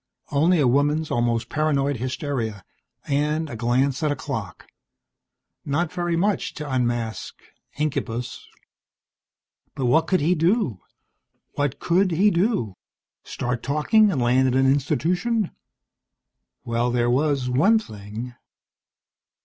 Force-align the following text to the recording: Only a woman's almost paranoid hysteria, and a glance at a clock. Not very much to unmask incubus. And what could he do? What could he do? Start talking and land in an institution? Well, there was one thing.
Only 0.31 0.59
a 0.59 0.67
woman's 0.67 1.11
almost 1.11 1.47
paranoid 1.47 1.97
hysteria, 1.97 2.63
and 3.05 3.51
a 3.51 3.55
glance 3.55 4.01
at 4.01 4.11
a 4.11 4.15
clock. 4.15 4.65
Not 5.63 5.93
very 5.93 6.15
much 6.15 6.55
to 6.55 6.67
unmask 6.67 7.35
incubus. 7.77 8.47
And 9.77 9.87
what 9.87 10.07
could 10.07 10.19
he 10.19 10.33
do? 10.33 10.79
What 11.53 11.77
could 11.79 12.09
he 12.09 12.31
do? 12.31 12.73
Start 13.23 13.61
talking 13.61 14.11
and 14.11 14.19
land 14.19 14.47
in 14.47 14.55
an 14.55 14.65
institution? 14.65 15.51
Well, 16.63 16.89
there 16.89 17.11
was 17.11 17.47
one 17.47 17.77
thing. 17.77 18.33